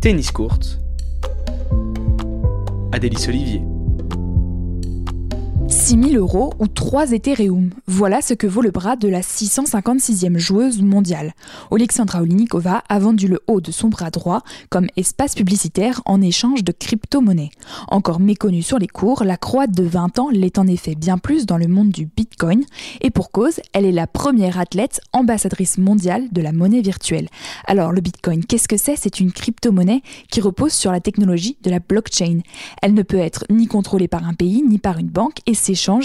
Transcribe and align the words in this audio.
Tennis 0.00 0.30
court. 0.30 0.78
Adélie 2.92 3.16
Olivier. 3.28 3.77
6 5.88 6.10
000 6.10 6.22
euros 6.22 6.52
ou 6.58 6.66
3 6.66 7.12
Ethereum. 7.12 7.70
Voilà 7.86 8.20
ce 8.20 8.34
que 8.34 8.46
vaut 8.46 8.60
le 8.60 8.70
bras 8.70 8.96
de 8.96 9.08
la 9.08 9.22
656e 9.22 10.36
joueuse 10.36 10.82
mondiale. 10.82 11.32
Alexandra 11.72 12.20
Olinikova 12.20 12.84
a 12.90 12.98
vendu 12.98 13.26
le 13.26 13.40
haut 13.46 13.62
de 13.62 13.72
son 13.72 13.88
bras 13.88 14.10
droit 14.10 14.42
comme 14.68 14.88
espace 14.98 15.34
publicitaire 15.34 16.02
en 16.04 16.20
échange 16.20 16.62
de 16.62 16.72
crypto-monnaies. 16.72 17.48
Encore 17.86 18.20
méconnue 18.20 18.60
sur 18.60 18.78
les 18.78 18.86
cours, 18.86 19.24
la 19.24 19.38
Croate 19.38 19.70
de 19.70 19.82
20 19.82 20.18
ans 20.18 20.28
l'est 20.28 20.58
en 20.58 20.66
effet 20.66 20.94
bien 20.94 21.16
plus 21.16 21.46
dans 21.46 21.56
le 21.56 21.68
monde 21.68 21.88
du 21.88 22.04
Bitcoin 22.04 22.66
et 23.00 23.08
pour 23.08 23.30
cause, 23.30 23.58
elle 23.72 23.86
est 23.86 23.90
la 23.90 24.06
première 24.06 24.60
athlète 24.60 25.00
ambassadrice 25.14 25.78
mondiale 25.78 26.28
de 26.32 26.42
la 26.42 26.52
monnaie 26.52 26.82
virtuelle. 26.82 27.30
Alors 27.66 27.92
le 27.92 28.02
Bitcoin, 28.02 28.44
qu'est-ce 28.44 28.68
que 28.68 28.76
c'est? 28.76 28.96
C'est 28.96 29.20
une 29.20 29.32
crypto-monnaie 29.32 30.02
qui 30.30 30.42
repose 30.42 30.74
sur 30.74 30.92
la 30.92 31.00
technologie 31.00 31.56
de 31.62 31.70
la 31.70 31.78
blockchain. 31.78 32.40
Elle 32.82 32.92
ne 32.92 33.02
peut 33.02 33.16
être 33.16 33.46
ni 33.48 33.66
contrôlée 33.66 34.06
par 34.06 34.28
un 34.28 34.34
pays 34.34 34.62
ni 34.62 34.76
par 34.76 34.98
une 34.98 35.08
banque 35.08 35.38
et 35.46 35.54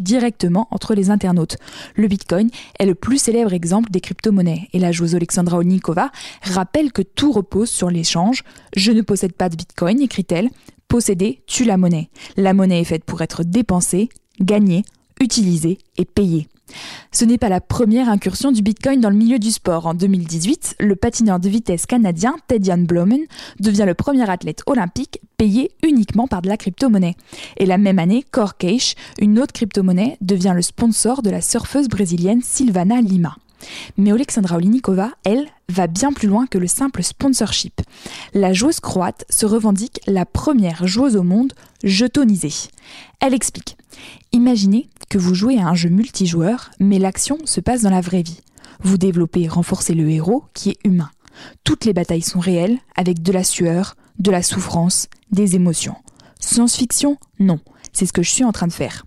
directement 0.00 0.68
entre 0.70 0.94
les 0.94 1.10
internautes. 1.10 1.56
Le 1.94 2.08
Bitcoin 2.08 2.50
est 2.78 2.86
le 2.86 2.94
plus 2.94 3.18
célèbre 3.18 3.52
exemple 3.52 3.90
des 3.90 4.00
crypto-monnaies 4.00 4.68
et 4.72 4.78
la 4.78 4.92
joueuse 4.92 5.14
Alexandra 5.14 5.58
Onikova 5.58 6.10
rappelle 6.42 6.92
que 6.92 7.02
tout 7.02 7.32
repose 7.32 7.70
sur 7.70 7.90
l'échange. 7.90 8.42
Je 8.74 8.92
ne 8.92 9.02
possède 9.02 9.32
pas 9.32 9.48
de 9.48 9.56
Bitcoin, 9.56 10.00
écrit-elle. 10.00 10.48
Posséder 10.88 11.42
tue 11.46 11.64
la 11.64 11.76
monnaie. 11.76 12.08
La 12.36 12.54
monnaie 12.54 12.80
est 12.80 12.84
faite 12.84 13.04
pour 13.04 13.20
être 13.20 13.44
dépensée, 13.44 14.08
gagnée, 14.40 14.84
utilisée 15.20 15.78
et 15.98 16.04
payée. 16.04 16.48
Ce 17.12 17.24
n'est 17.24 17.38
pas 17.38 17.48
la 17.48 17.60
première 17.60 18.08
incursion 18.08 18.52
du 18.52 18.62
Bitcoin 18.62 19.00
dans 19.00 19.10
le 19.10 19.16
milieu 19.16 19.38
du 19.38 19.50
sport. 19.50 19.86
En 19.86 19.94
2018, 19.94 20.76
le 20.80 20.96
patineur 20.96 21.40
de 21.40 21.48
vitesse 21.48 21.86
canadien 21.86 22.36
Ted 22.46 22.64
Jan 22.64 22.84
devient 23.60 23.84
le 23.86 23.94
premier 23.94 24.28
athlète 24.28 24.62
olympique 24.66 25.20
payé 25.36 25.70
uniquement 25.82 26.26
par 26.26 26.42
de 26.42 26.48
la 26.48 26.56
crypto-monnaie. 26.56 27.16
Et 27.56 27.66
la 27.66 27.78
même 27.78 27.98
année, 27.98 28.24
Cash, 28.58 28.94
une 29.20 29.38
autre 29.38 29.52
crypto-monnaie, 29.52 30.16
devient 30.20 30.52
le 30.54 30.62
sponsor 30.62 31.22
de 31.22 31.30
la 31.30 31.40
surfeuse 31.40 31.88
brésilienne 31.88 32.42
Silvana 32.42 33.00
Lima. 33.00 33.36
Mais 33.96 34.12
Alexandra 34.12 34.56
Olinikova, 34.56 35.10
elle, 35.24 35.48
va 35.68 35.86
bien 35.86 36.12
plus 36.12 36.28
loin 36.28 36.46
que 36.46 36.58
le 36.58 36.66
simple 36.66 37.02
sponsorship. 37.02 37.80
La 38.34 38.52
joueuse 38.52 38.80
croate 38.80 39.24
se 39.30 39.46
revendique 39.46 40.00
la 40.06 40.24
première 40.24 40.86
joueuse 40.86 41.16
au 41.16 41.22
monde 41.22 41.52
jetonisée. 41.82 42.70
Elle 43.20 43.34
explique 43.34 43.76
Imaginez 44.32 44.88
que 45.08 45.18
vous 45.18 45.34
jouez 45.34 45.58
à 45.58 45.66
un 45.68 45.74
jeu 45.74 45.88
multijoueur, 45.88 46.70
mais 46.80 46.98
l'action 46.98 47.38
se 47.44 47.60
passe 47.60 47.82
dans 47.82 47.90
la 47.90 48.00
vraie 48.00 48.22
vie. 48.22 48.40
Vous 48.82 48.98
développez 48.98 49.42
et 49.42 49.48
renforcez 49.48 49.94
le 49.94 50.08
héros 50.10 50.44
qui 50.54 50.70
est 50.70 50.78
humain. 50.84 51.10
Toutes 51.64 51.84
les 51.84 51.92
batailles 51.92 52.22
sont 52.22 52.40
réelles, 52.40 52.78
avec 52.96 53.22
de 53.22 53.32
la 53.32 53.44
sueur, 53.44 53.96
de 54.18 54.30
la 54.30 54.42
souffrance, 54.42 55.08
des 55.30 55.56
émotions. 55.56 55.96
Science-fiction 56.40 57.18
Non, 57.38 57.60
c'est 57.92 58.06
ce 58.06 58.12
que 58.12 58.22
je 58.22 58.30
suis 58.30 58.44
en 58.44 58.52
train 58.52 58.66
de 58.66 58.72
faire. 58.72 59.04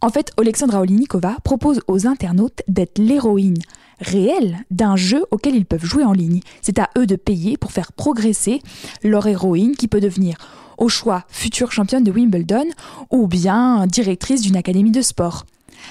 En 0.00 0.10
fait, 0.10 0.32
Alexandra 0.38 0.80
Olinikova 0.80 1.36
propose 1.44 1.80
aux 1.88 2.06
internautes 2.06 2.62
d'être 2.68 2.98
l'héroïne 2.98 3.58
réelle 4.00 4.58
d'un 4.70 4.96
jeu 4.96 5.24
auquel 5.30 5.54
ils 5.54 5.66
peuvent 5.66 5.84
jouer 5.84 6.04
en 6.04 6.12
ligne. 6.12 6.40
C'est 6.62 6.78
à 6.78 6.90
eux 6.98 7.06
de 7.06 7.16
payer 7.16 7.56
pour 7.56 7.72
faire 7.72 7.92
progresser 7.92 8.60
leur 9.02 9.26
héroïne 9.26 9.76
qui 9.76 9.88
peut 9.88 10.00
devenir 10.00 10.36
au 10.78 10.88
choix 10.88 11.24
future 11.28 11.72
championne 11.72 12.04
de 12.04 12.10
Wimbledon 12.12 12.66
ou 13.10 13.26
bien 13.26 13.86
directrice 13.86 14.42
d'une 14.42 14.56
académie 14.56 14.90
de 14.90 15.02
sport. 15.02 15.46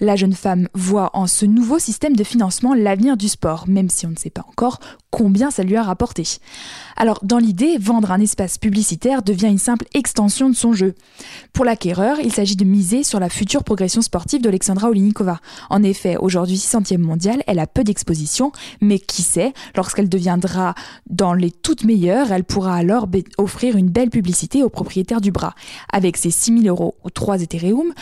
La 0.00 0.16
jeune 0.16 0.34
femme 0.34 0.68
voit 0.74 1.10
en 1.14 1.26
ce 1.26 1.46
nouveau 1.46 1.78
système 1.78 2.16
de 2.16 2.24
financement 2.24 2.74
l'avenir 2.74 3.16
du 3.16 3.28
sport, 3.28 3.68
même 3.68 3.88
si 3.88 4.06
on 4.06 4.10
ne 4.10 4.16
sait 4.16 4.30
pas 4.30 4.44
encore 4.48 4.80
combien 5.16 5.50
ça 5.50 5.62
lui 5.62 5.76
a 5.76 5.82
rapporté. 5.82 6.24
Alors, 6.94 7.20
dans 7.22 7.38
l'idée, 7.38 7.78
vendre 7.78 8.12
un 8.12 8.20
espace 8.20 8.58
publicitaire 8.58 9.22
devient 9.22 9.46
une 9.46 9.56
simple 9.56 9.86
extension 9.94 10.50
de 10.50 10.54
son 10.54 10.74
jeu. 10.74 10.94
Pour 11.54 11.64
l'acquéreur, 11.64 12.18
il 12.22 12.30
s'agit 12.30 12.54
de 12.54 12.64
miser 12.64 13.02
sur 13.02 13.18
la 13.18 13.30
future 13.30 13.64
progression 13.64 14.02
sportive 14.02 14.42
d'Alexandra 14.42 14.90
Olinikova. 14.90 15.40
En 15.70 15.82
effet, 15.82 16.18
aujourd'hui 16.18 16.56
600e 16.56 16.98
mondiale, 16.98 17.42
elle 17.46 17.60
a 17.60 17.66
peu 17.66 17.82
d'exposition, 17.82 18.52
mais 18.82 18.98
qui 18.98 19.22
sait, 19.22 19.54
lorsqu'elle 19.74 20.10
deviendra 20.10 20.74
dans 21.08 21.32
les 21.32 21.50
toutes 21.50 21.84
meilleures, 21.84 22.30
elle 22.30 22.44
pourra 22.44 22.76
alors 22.76 23.08
offrir 23.38 23.76
une 23.76 23.88
belle 23.88 24.10
publicité 24.10 24.62
au 24.62 24.68
propriétaire 24.68 25.22
du 25.22 25.30
bras. 25.30 25.54
Avec 25.90 26.18
ses 26.18 26.30
6000 26.30 26.68
euros 26.68 26.94
ou 27.04 27.10
3 27.10 27.40
Ethereum, 27.40 27.94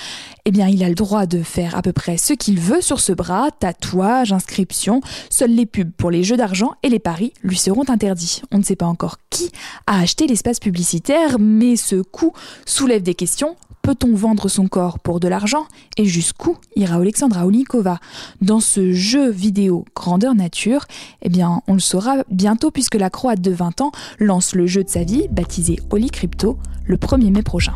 eh 0.46 0.50
bien, 0.50 0.66
il 0.66 0.82
a 0.82 0.88
le 0.88 0.96
droit 0.96 1.26
de 1.26 1.44
faire 1.44 1.76
à 1.76 1.82
peu 1.82 1.92
près 1.92 2.16
ce 2.16 2.32
qu'il 2.32 2.58
veut 2.58 2.80
sur 2.80 2.98
ce 2.98 3.12
bras, 3.12 3.50
tatouage, 3.52 4.32
inscription. 4.32 5.00
Seuls 5.30 5.52
les 5.52 5.66
pubs 5.66 5.92
pour 5.92 6.10
les 6.10 6.24
jeux 6.24 6.36
d'argent 6.36 6.72
et 6.82 6.88
les 6.88 7.03
paris 7.04 7.32
lui 7.44 7.56
seront 7.56 7.88
interdits. 7.88 8.42
On 8.50 8.58
ne 8.58 8.64
sait 8.64 8.74
pas 8.74 8.86
encore 8.86 9.18
qui 9.30 9.52
a 9.86 10.00
acheté 10.00 10.26
l'espace 10.26 10.58
publicitaire, 10.58 11.38
mais 11.38 11.76
ce 11.76 12.02
coup 12.02 12.32
soulève 12.66 13.02
des 13.02 13.14
questions. 13.14 13.54
Peut-on 13.82 14.14
vendre 14.14 14.48
son 14.48 14.66
corps 14.66 14.98
pour 14.98 15.20
de 15.20 15.28
l'argent 15.28 15.66
Et 15.98 16.06
jusqu'où 16.06 16.56
ira 16.74 16.96
Alexandra 16.96 17.46
Olikova 17.46 18.00
Dans 18.40 18.60
ce 18.60 18.92
jeu 18.94 19.30
vidéo 19.30 19.84
grandeur 19.94 20.34
nature, 20.34 20.86
eh 21.20 21.28
bien, 21.28 21.60
on 21.68 21.74
le 21.74 21.80
saura 21.80 22.24
bientôt 22.30 22.70
puisque 22.70 22.94
la 22.94 23.10
Croate 23.10 23.42
de 23.42 23.50
20 23.50 23.82
ans 23.82 23.92
lance 24.18 24.54
le 24.54 24.66
jeu 24.66 24.82
de 24.82 24.88
sa 24.88 25.04
vie, 25.04 25.28
baptisé 25.30 25.78
Oli 25.90 26.10
Crypto, 26.10 26.58
le 26.86 26.96
1er 26.96 27.30
mai 27.30 27.42
prochain. 27.42 27.74